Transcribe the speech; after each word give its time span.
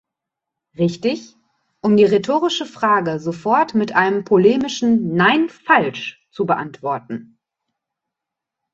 Richtig?", 0.79 1.35
um 1.79 1.95
die 1.95 2.05
rhetorische 2.05 2.65
Frage 2.65 3.19
sofort 3.19 3.75
mit 3.75 3.95
einem 3.95 4.23
polemischen 4.25 5.13
"Nein, 5.13 5.47
falsch!" 5.47 6.25
zu 6.31 6.47
beantworten. 6.47 7.37